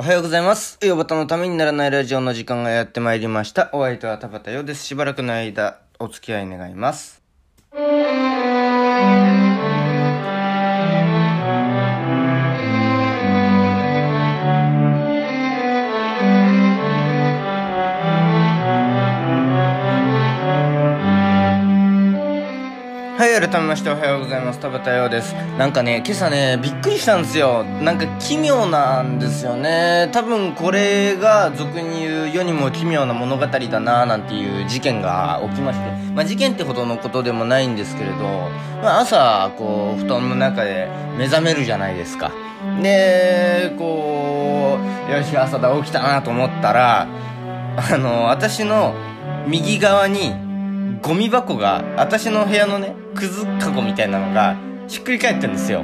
[0.00, 0.78] おはようございます。
[0.80, 3.68] ヨバタのためにならないラジオの時間がやってまいりました。
[3.74, 4.82] お相手は田畑よです。
[4.82, 7.20] しばらくの間、お付き合い願います。
[23.20, 24.60] はい、改めましておはようございます。
[24.60, 25.34] 田畑ようです。
[25.58, 27.64] なんかね、今朝ね、びっくりしたんですよ。
[27.64, 30.08] なんか奇妙なんですよね。
[30.10, 35.90] 多分これが俗に言う世にも奇妙な物語だななんていう事件が起きまして。
[36.14, 38.16] まあ事件ってほどのことでもないんですけれど、
[38.82, 42.32] まあ朝、こう、布団の中で目覚めるじゃないですか。
[42.82, 44.78] で、こ
[45.10, 47.06] う、よし、朝だ、起きたなと思ったら、
[47.76, 48.94] あの、私の
[49.46, 50.48] 右側に、
[51.02, 54.56] ゴミ箱が、私の部屋のね、くずかごみたいなのが、
[54.88, 55.82] ひっくり返ってるんですよ。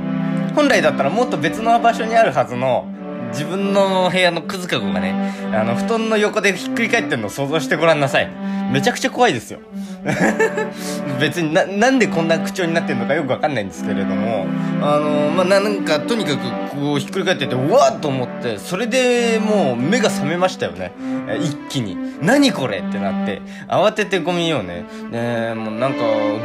[0.54, 2.86] 本来だったらもっと別の場所にあるはずの、
[3.30, 5.12] 自分の部屋のくずかごがね、
[5.52, 8.30] あの、布団の横でひっくり返ってるのを想像してごらんなさい。
[8.72, 9.60] めちゃくちゃ怖いですよ。
[11.20, 14.46] 別にな、なんでこんな口調になってるのかよくわかんないんですけれども、
[14.82, 16.38] あの、まあ、なんか、とにかく、
[16.76, 20.92] こう、ひっくり返ってて、うわっと思って、それでもう、目が覚めましたよね。
[21.40, 21.96] 一気に。
[22.20, 25.98] 何これってなって、慌ててゴミをね、ねもうなんか、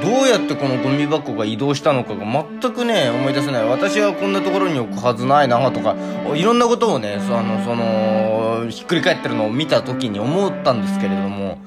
[0.04, 3.64] どうやってこのゴミ箱が移動したのかが全くね、思い出せない。
[3.66, 5.96] 私はこんなところに置くはずないなとか、
[6.36, 11.58] いろんなことをね、そあの、その、ひっくり返ってるのを見た時に思ったんですけれども、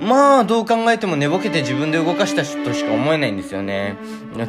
[0.00, 3.96] まあ、どう考えても寝ぼけて自分で動かした人しか思えないんですよね。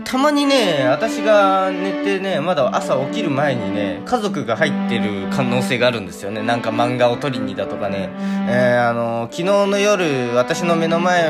[0.03, 6.41] たまにね、私が寝てね、まだ朝起きる前にね、家族が入ってる可能性があるんですよね。
[6.41, 8.09] なんか漫画を撮りにだとかね。
[8.49, 11.23] えー、あの、昨日の夜、私の目の前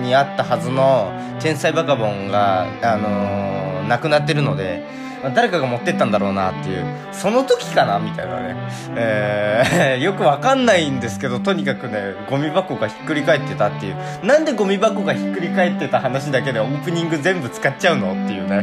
[0.00, 4.99] にあったはずの天才バカボンが、あの亡くなってるので、
[5.34, 8.56] 誰かが持ってったんだろうなっていう、その時かなみたいなね。
[8.96, 13.96] えー、 よくわかんないんですけど、とにかくね、ゴミ箱がひっくり返ってたっていう。
[14.24, 18.62] なんでゴミ箱がひっくり返ってた話だけでオープニング全部使っちゃうのっていうね。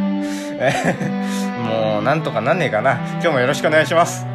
[1.63, 2.93] もう、なんとかなんねえかな。
[3.13, 4.25] 今日もよろしくお願いします。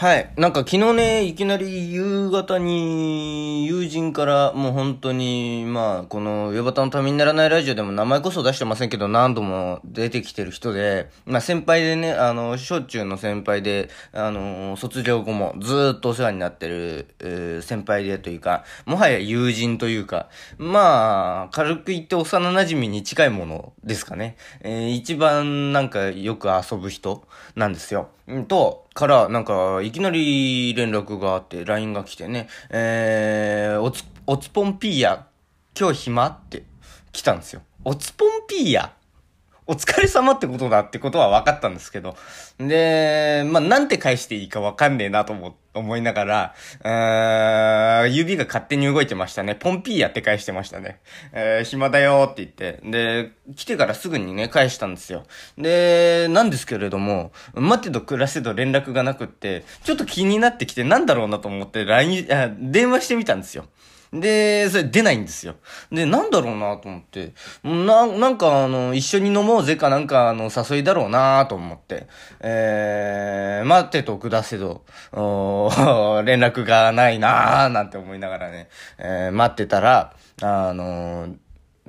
[0.00, 0.32] はい。
[0.38, 24.38] なんか昨日ね、いきなり夕方に友人からもう本当に、まあ、この、ヨバタのためにならないラジオでも名前こそ出してませんけど何度も出てきてる人で、まあ先輩でね、あの、小中の先輩で、あの、卒業後もずっとお世話になってる、えー先輩でというか、もはや友人というか、まあ、軽く言って幼馴染に近いものですかね。
[24.62, 27.22] えー一番なんかよく遊ぶ人
[27.54, 28.08] なんですよ。
[28.26, 35.26] うんと、から、なんか、いきなり連絡があって、LINE が来てね、えー、おつ、おつぽんぴーや、
[35.78, 36.26] 今日暇？
[36.28, 36.64] って
[37.12, 37.62] 来たんですよ。
[37.84, 38.92] おつぽんぴーや
[39.66, 42.16] お疲れ様ってことだってことは分かったんですけど。
[42.58, 49.54] で、まあ、なんて返していいか分かんねえなと思、思いながら、あー指が勝手に動いてましたね。
[49.54, 51.00] ポンピーヤって返してましたね。
[51.32, 52.80] えー、暇だよって言って。
[52.84, 55.24] で、来てからすぐにね、返したんですよ。
[55.56, 62.26] で、なんですけれども、待てど暮らせど連絡がなくって、ちょっと気になってきてなんだろうなと思って LINE、
[62.58, 63.66] 電話してみたんですよ。
[64.12, 65.54] で、それ出ないんですよ。
[65.92, 67.32] で、なんだろうなと思って。
[67.62, 72.08] な、なんかあの、一緒に飲もうぜかなんかあの、誘いだろうなと思って。
[72.40, 81.28] えー、待ってと下せど、 連絡がないななんて思いながらね、えー、待ってたら、あの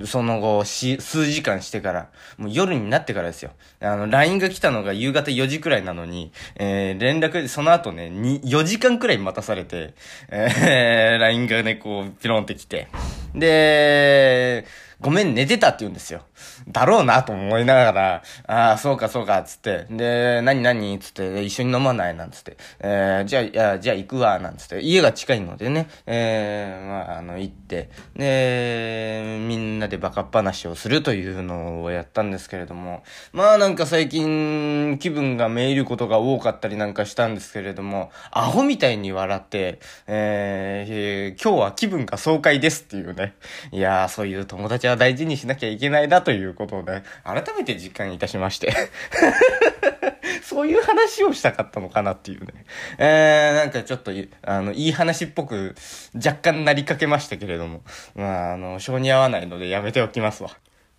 [0.06, 3.50] その後、し、数時間してから、もう夜になってからですよ。
[3.80, 9.94] あの、LINE が来たのが夕方4時くらいなのに、えー、連絡、その後ね、に、4時間くらい待たされて、
[10.30, 12.88] えー、LINE がね、こう、ピロンって来て、
[13.34, 14.66] で、
[15.02, 16.22] ごめん、寝てたって言うんですよ。
[16.68, 19.86] だろうなと思いながら、ああ、そうかそうか、つって。
[19.90, 20.98] で、何何？
[20.98, 22.56] つって、一緒に飲まないなんつって。
[22.80, 24.80] えー、じゃあ、いや、じゃあ行くわ、なんつって。
[24.80, 33.02] 家が近いのでね、えー、まあ、あの、行って、で、みんなでバカっ話をするというのをやったんですけれども、
[33.32, 43.34] まあなんか最近、気分がめいることが多かったりなんかしたんですけれども、アホみたいに笑って、え、え今日は気分が爽快ですっていうね。
[43.70, 48.72] いやー、そういう友達は大事にしなきゃいけないなということをね、改めて実感いたしまして。
[50.42, 52.64] そういう話をしたかったのかなっていうね。
[52.98, 54.12] えー、なんかちょっと、
[54.42, 55.74] あの、いい話っぽく
[56.14, 57.82] 若干なりかけましたけれども。
[58.14, 60.50] まあ、あの、性に合わないのでやめておきますわ。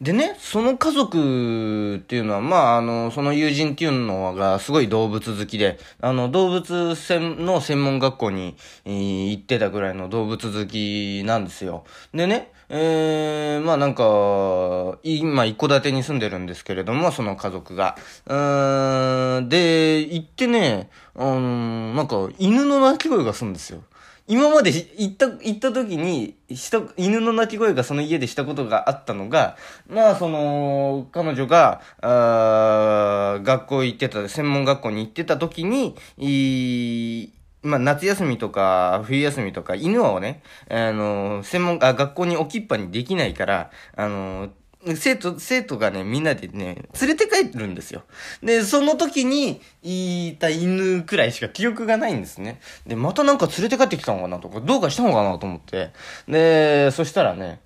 [0.02, 11.86] でね、その家族っていうのは、まあ、あの、その友人っていうのがすごい動物好きで、あの、動物専の専門学校に、行ってたぐらいの動物好きなんですよ。
[12.14, 17.96] でね、えー、まあなんか、今一戸建てに住んでるんですけれども、その家族が。
[18.26, 23.84] うん、で、行ってね、あの、なんか犬の鳴き声がするんですよ。
[24.28, 29.56] 今まで行った、行った時に、した、犬の鳴き声がその家でしたことがあったのが、
[29.88, 37.34] まあ、その、彼女が、あ学校行ってた、専門学校に行ってた時に、い
[37.64, 44.50] まあ、夏休みとか、冬休みとか、犬をね、あの、専門、あ、学校に置きっぱにできないから、あの、
[44.96, 48.04] 生徒、生徒がね、みんなでね、連れて帰るんですよ。
[48.42, 52.60] で、その時に、いた犬くらいしか記憶がないんですね。
[52.86, 55.92] で、またなんか連れて帰ってきたのかなとか、どうかしたのかなと思って。
[56.28, 57.62] で、そしたらね、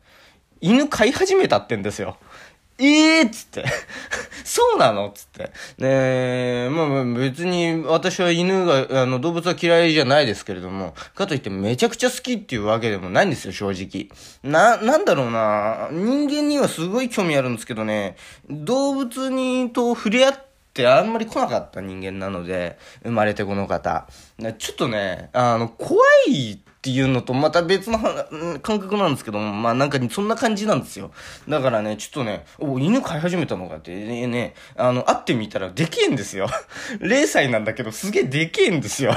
[0.62, 2.18] 犬飼い始めたってんですよ。
[2.80, 3.66] ええー、っつって。
[4.48, 5.12] そうなの？
[5.14, 5.44] つって。
[5.44, 5.52] ね
[5.82, 14.10] え、まあ別に私は犬が、あの動物は嫌いじゃないですけれども、かといってめちゃくちゃ好きっていうわけでもないんですよ、正直。
[14.50, 18.16] な、なんだろうな人間にはすごい興味あるんですけどね、
[18.50, 24.08] 動物にと触れ合ってあんまり来なかった人間なので、生まれてこの方。
[24.58, 28.00] ちょっとね、あの、怖いっていうのとまた別の
[28.62, 31.12] 感覚なんですけども、まあなんかそんな感じなんですよ。
[31.50, 36.48] だからね、ちょっとね、お、犬飼い始めたのかってね、ね、あの、会ってみたらでけえんですよ。
[37.04, 39.14] 0歳なんだけどすげえでけえんですよ。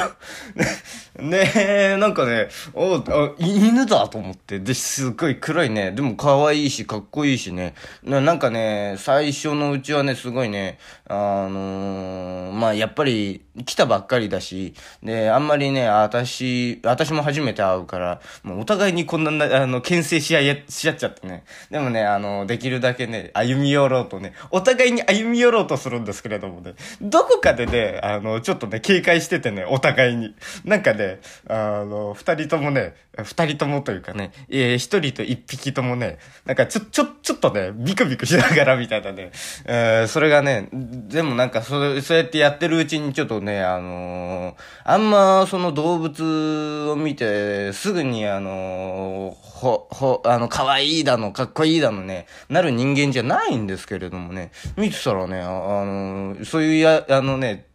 [1.20, 4.58] ねえ、なんかね、お、あ、犬だと思って。
[4.58, 5.93] で、すっごい黒いね。
[5.93, 7.75] でも可愛いし、かっこいいしね。
[8.02, 21.44] ななんかね、最初のうちはね、すごいね、あのー、まあやっぱり来たばっかりだし、で、あんまりね、私、私も初めて会うから、もうお互いにこんな、あの、牽制し合い、し合っちゃってね。
[21.70, 30.34] でもね、あの、できるだけね、歩み寄ろうとね、お互いに歩み寄ろうとするんですけれどもね、どこかでね、あの、ちょっとね、警戒しててね、お互いに。
[30.64, 31.09] なんかね、
[31.48, 39.32] あの、二人ともね、二人ともというかね、えー、一人と一匹ともね、なんかちょ、ちょ、ちょっとね、ビクビクしながらみたいなね、
[39.64, 44.54] えー、それがね、でもなんかそれ、そうやってやってるうちにちょっとね、あのー、
[44.84, 55.50] あんまその動物を見て、すぐにあのー、ほ、ほ、あの、可愛いだの、かっこいいだのね、なる人間じゃないんですけれどもね、見てたらね、あ、あ
[55.84, 57.69] のー、そういうや、あのね、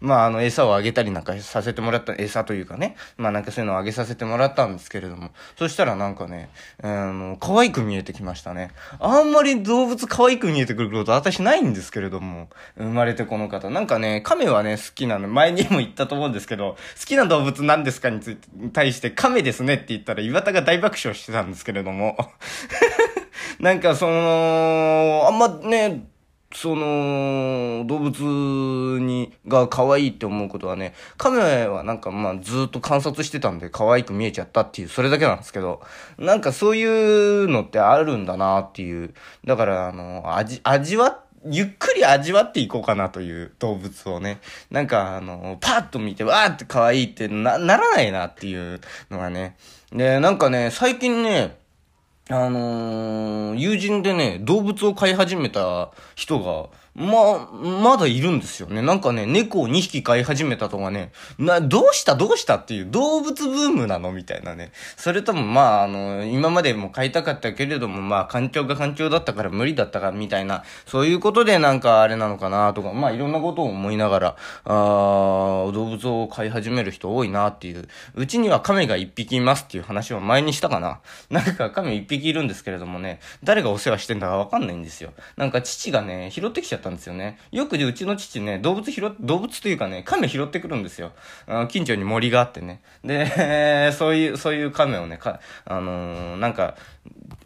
[0.00, 6.50] まあ、あの、餌をあげたりなんかさせてもらった、餌というかね、まあなんかそういうのをあげさせてもらったんですけれども、そしたらなんかね、
[6.82, 8.70] あの、可愛く見えてきましたね。
[9.00, 13.70] あんまり動物可愛く見えてくること私ないんですけれども、生まれてこの方。
[13.70, 22.16] なんかね、亀はね、好きなの、前にも言ったと思うんですけど、好きな動物何ですかについて、対して亀ですねって言ったら岩田が大爆笑してたんですけれども、
[23.58, 26.04] なんかその、あんまね、
[26.52, 35.82] その、動物に、が可愛いって思うことはね、カメはなんかまあずっと観察してたんで可愛く見えちゃったっていう、それだけなんですけど、
[36.16, 39.12] なんかそういうのってあるんだなっていう。
[39.44, 44.40] だからあの、味、味わゆっくり味わっていこうかなという動物をね。
[44.70, 48.80] なんかあの、パッと見て、わーって可愛いってな、ならないなっていう
[49.10, 49.56] のがね。
[49.92, 51.56] で、なんかね、最近ね、
[52.30, 58.82] あのー、友人でね、動物を飼い始めた人が、ま、まだいるんですよね。
[58.82, 64.72] なんかね、猫を2匹飼い始めたとかね、な、どうしたどうしたっていう動物ブームなのみたいなね。
[64.96, 77.88] それともまあ、あの、今までも飼いたかったけれども、まあ、環境が環境だったから無理だったかみたいな、そういうことでなんかあれなのかなとか、まあ、いろんなことを思いながら、あー動物を飼い始める人多いなっていう。
[78.14, 81.00] うちには亀が1匹いますっていう話を前にしたかな。
[81.30, 85.12] なんか亀1匹いるんですけれどもね、誰がお世話してんだかわかんないんですよ。
[85.36, 87.38] なんか父がね、拾ってきちゃったんですよね。
[87.50, 91.12] よくでうちの父ね、動物拾、動物というかね、亀拾ってくるんですよ。
[91.46, 92.80] あ近所に森があってね。
[93.04, 96.76] で、 そういう、そういう亀をね、か、あのー、なんか、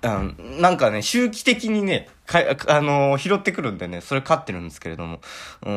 [0.02, 5.20] あなんかね、周期的にね、か、あのー、拾ってくるんでね、それ飼ってるんですけれども、
[5.64, 5.70] う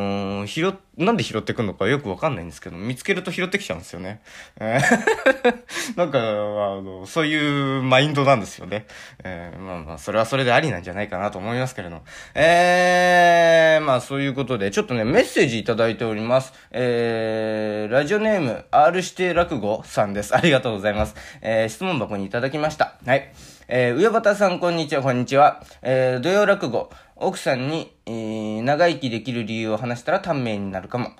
[0.43, 4.21] ん、拾、なんで拾ってくるのかよくわかんないんですけど、見つけると拾ってきちゃうんですよね。
[4.59, 8.85] えー、 なんか、あの、そういうマインドなんですよね。
[9.23, 12.03] えー、まあまあ、それはそれでありなんじゃないかなと思いますけれども。
[12.35, 16.53] えー、まあそういうことで、ちょっとね、メッセージいただいております。
[16.71, 20.35] えー、ラジオネーム、R 指定落語さんです。
[20.35, 21.15] ありがとうございます。
[21.41, 22.95] えー、質問箱にいただきました。
[23.05, 23.54] はい。
[23.67, 25.63] えー、上端さんこんにちは、こんにちは。
[25.81, 31.11] えー、土曜落語、奥さんに、えー、長生きできる理由を話したら短命になるかも。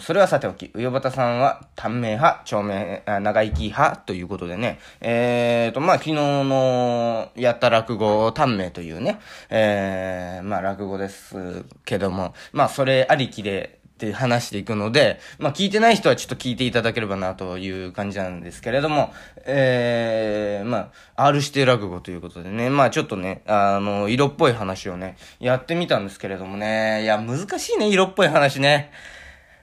[0.00, 9.18] それはさておき、上端さんは短命派、長命、長生き派ということでね、えーと、まあ、昨日のやった落語、短命というね、
[9.48, 19.12] えー、まあ、落語ですけども、まあ、それありきで、って話していくので、まあ聞いてない人はちょっと聞いていただければなという感じなんですけれども、
[19.44, 28.90] えー、まあ、R 指定落語ということでね、まあちょっとね、あの、色っぽい話をね、やってみたんですけれどもね、いや、難しいね、色っぽい話ね。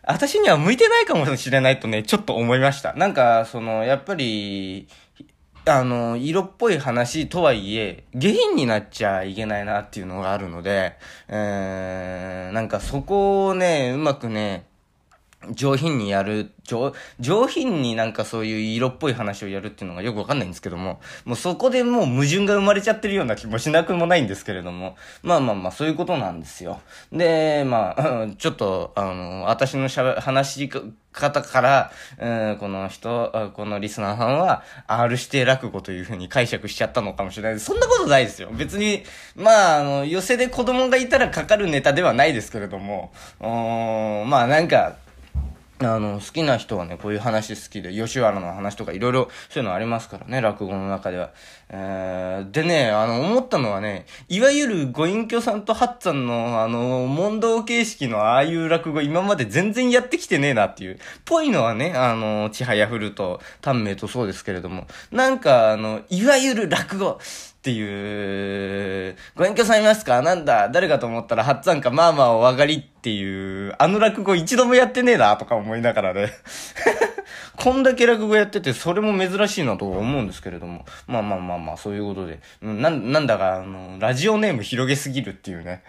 [0.03, 2.93] 私には向いてないかもしれないとね、ちょっと思いました。
[2.93, 4.87] なんか、その、やっぱり、
[5.69, 10.95] あの、色っぽい話とはいえ、下品になっちゃいけないなっていうのがあるので、
[11.27, 14.66] えー、なんかそこをね、うまくね、
[15.51, 26.81] 上品にやる、上、上品になんかそういう色っぽい話をやるっていうのがよくわかんないんですけども、もうそこでもう矛盾が生まれちゃってるような気もしなくもないんですけれども、まあまあまあそういうことなんですよ。
[27.11, 30.69] で、まあ、 ちょっと、あの、私のしゃ、話し
[31.11, 37.59] 方から、うん、この人、このリスナーさんは、R 指定落語というふうに解釈しちゃったのかもしれない。
[37.59, 38.49] そんなことないですよ。
[38.51, 39.03] 別に、
[39.35, 44.95] まあ、あの、寄せで子供がいたらかかるネタではないですけれども、うん、まあなんか、
[45.79, 51.31] あの、好きな人はね、こういう話好きで、吉原の話とかいろいろそういうのありますからね、落語の中では。
[51.69, 60.99] えー、でね、あの、思ったのはね、いわゆるご隠居さんとハッツァンの、あの、問答形式のああいう落語今まで全然やってきてねえなっていう。
[61.25, 67.19] ぽいのはね、あの、ちはやふると、短命とそうですけれども、なんか、あの、いわゆる落語、
[67.67, 70.21] っていう、ご隠居さんいますか？
[70.21, 70.69] なんだ？
[70.69, 76.29] 誰かと思ったら、ハッツァンかまあまあお上がりっていう、あの落語一度もやってねえなとか思いながらね。
[77.57, 80.85] こんだけ落語やってて、それも珍しいなと思うんですけれども。
[81.07, 82.39] まあまあまあまあ、そういうことで。
[82.61, 85.81] な、なんだか、あの、ラジオネーム広げすぎるっていうね。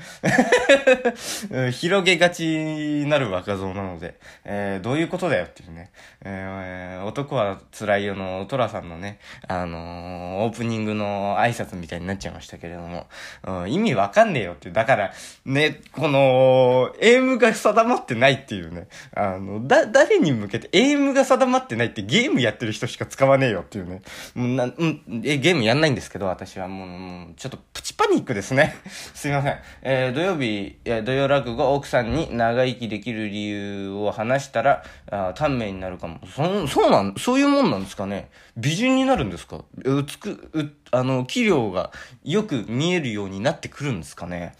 [1.72, 5.90] 広げがちになる若造なので、えー、どういうことだよっていうね。
[6.24, 13.06] えー、男は辛いよのトラさんのね、あのー、オープニングの挨拶みたいになっちゃいましたけれども、
[13.46, 14.70] うん、意味わかんねえよって。
[14.70, 15.12] だから、
[15.44, 18.88] ね、この、エイムが定まってないっていうね。
[19.14, 24.02] あの、だ、誰に向けて、エイムが定まってまってないってゲームやってる人しか使わねえよっていうね。
[24.34, 28.76] もうな、うん、え、ゲームやんないんですけど、私はもう、もうちょっとプチパニックですね。
[29.14, 29.58] すいません。
[29.82, 36.20] えー、土曜日、え、土曜落語、奥さんに長生きできる理由を話したら、あ短命になるかも。
[36.34, 38.30] そ、そうなん、そういうもんなんですかね。
[38.56, 39.64] 美人になるんですか？
[39.84, 41.90] うつく、う、あの、器量が
[42.24, 44.54] よく見えるようになってくるんですかね。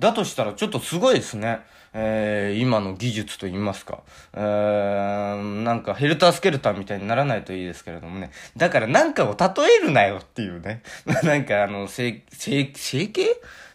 [0.00, 1.60] だとしたらちょっとすごいですね。
[1.92, 4.02] えー、今の技術と言いますか、
[4.32, 8.30] えー、なんかヘルタースケルターみたいにならないといいですけれどもね。
[8.56, 10.82] だからなんかを例えるなよっていうね。
[11.24, 13.26] なんかあの、整、整、整形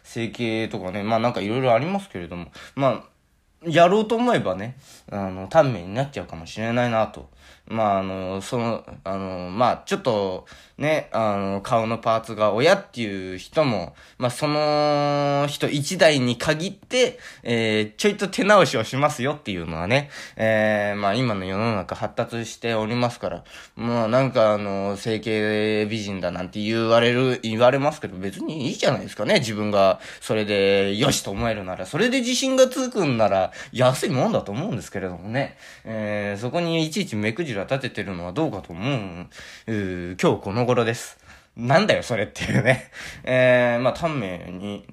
[0.02, 1.02] 整形とかね。
[1.02, 2.50] まあなんかいろいろありますけれども。
[2.74, 3.16] まあ、
[3.68, 4.76] やろうと思えばね、
[5.10, 7.28] あの、短命になっちゃうかもしれないなと。
[7.68, 10.46] まあ、あの、その、あの、まあ、ちょっと、
[10.78, 39.26] ね、あの、顔のパーツが親っていう人も、まあ、その人一台に限って、えー、ちょいと手直しをしますよっていうのはね、えー、まあ、今の世の中発達しておりますから、まあ、なんかあの、整形美人だなんて言われる、言われますけど、別にいいじゃないですかね、自分が、それで、よしと思えるなら、それで自信がつくんなら、安いもんだと思うんですけれどもね、えー、そこにいちいち目くじら立ててるのはどうかと思う、
[39.68, 41.18] う今日この頃です。
[41.56, 42.90] なんだよ、それっていうね。
[43.24, 44.84] えー、まあ、短命に、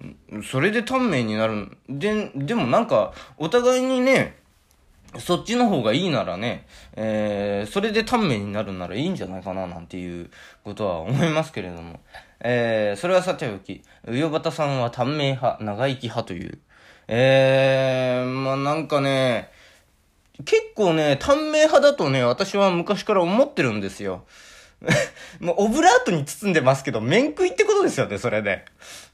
[0.44, 1.78] それで短命になる。
[1.90, 4.36] で、でもなんか、お互いにね、
[5.18, 10.30] そっちの方がいいならね、えー、それで短命になるならいいんじゃないかな、なんていう
[10.64, 12.00] ことは思いますけれども。
[12.40, 16.60] えー、それはさておき、上端さんは短命派、長生き派という。
[17.08, 19.50] えー、まあ、なんかね、
[20.40, 24.26] 結構ね、短命派だとね、私は昔から思ってるんですよ。
[25.40, 28.66] もうオブラートに包んでますけど、面食いってことですよね、それで。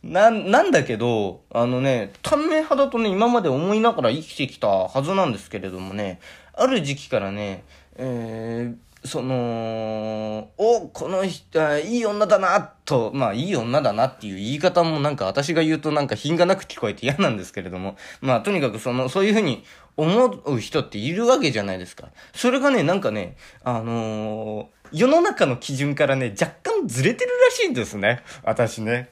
[0.04, 6.20] な、なんだけど、あのね、短命派だとね、今まで思いながら生きてきたはずなんですけれどもね、
[6.54, 7.64] ある時期からね、
[7.98, 19.64] えー、その、お、この人、いい女だな、と、まあ、いい女だなっていう言い方もなんか私が言うとなんか品がなく聞こえて嫌なんですけれども、まあ、とにかくその、そういうふうに
[19.96, 22.10] 思う人っているわけじゃないですか。
[22.34, 28.22] それがね、なんかね、あのー、世の中の基準からね、若干ずれてるらしいんですね。
[28.44, 29.12] 私ね。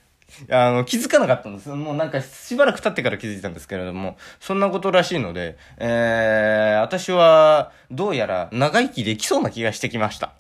[0.52, 1.70] あの、気づかなかったんです。
[1.70, 10.34] もうなんかしばらく経ってから気づいたんですけれども、そんなことらしいので、えー、私は、どうやら長生きできそうな気がしてきました。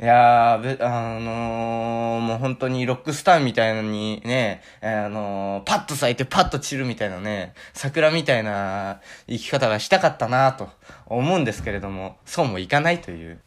[0.00, 10.70] いやー、あのー、もう本当にロックスターみたいなのにね、あのー、パッと咲いてパッと散るみたいなね、桜みたいな生き方がしたかったなと
[11.06, 13.38] 思うんですけれども、そうもいかないという。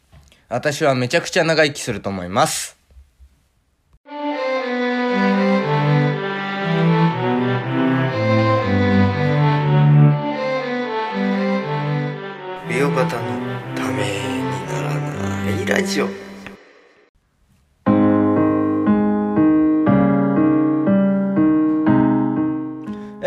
[0.48, 2.77] 私はめちゃくちゃ長生きすると思います。
[12.78, 13.58] 美容方の。
[13.74, 16.27] ためにならないラジオ。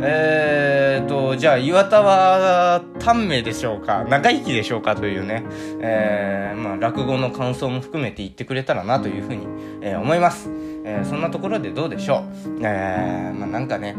[0.00, 5.44] えーと、じゃあ岩田は短命でしょうか長生きでしょうかというね、
[5.80, 9.46] えー、まあ落語の感想も含めて言ってくれたらなというふうに、
[9.82, 10.15] えー、思います。
[10.20, 10.48] ます。
[10.84, 12.58] えー、そんなところでどうでしょう？
[12.62, 13.96] えー、まあなんかね、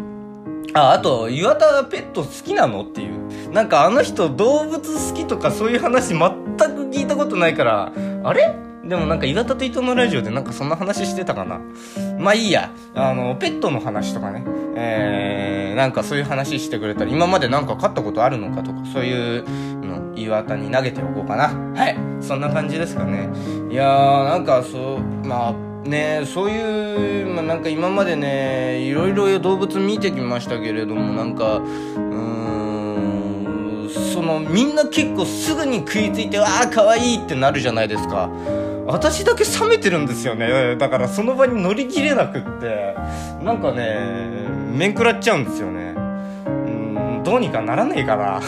[0.74, 2.83] あ、あと、岩田ペット好きなの？
[2.83, 3.51] っていう。
[3.51, 6.25] なんかあの人動物好きとかそういう話全く
[6.91, 7.91] 聞いたことないから、
[8.24, 8.53] あれ？
[8.86, 11.59] でもなんか岩田と伊藤のラジオでなんかそんな話してたかな。
[12.19, 12.71] まあいいや。
[12.95, 14.45] あの、ペットの話とかね。
[14.77, 19.43] えー、なんかそういう話してくれたら、今までなんか飼ったことあるのかとか、そういう
[19.81, 21.50] の岩田に投げておこうかな。
[21.77, 21.97] はい。
[22.21, 23.27] そんな感じですかね。
[23.69, 25.53] いやー、なんかそう、まあ、
[25.88, 31.98] ねそういう、まあ、なんか今までねいろいろ動物見てきましたけれどもなんかうー
[33.86, 38.29] んそのみんな結構すぐに食いついて「わあかわいい!」ってなるじゃないですか。
[38.89, 40.77] 私だけ冷めてるんですよね。
[40.77, 42.96] だからその場に乗り切れなくって。
[43.44, 43.98] なんかね
[44.72, 45.94] 面食らっちゃうんですよね。
[46.46, 46.50] う
[47.20, 48.39] んどうにかならねえかな。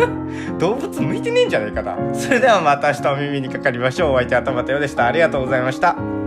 [0.58, 1.96] 動物向いてねえんじゃないかな。
[2.12, 4.12] それではまた明日お耳にかかりましょう。
[4.12, 5.06] お相手はたまたよでした。
[5.06, 6.17] ありがとうございました。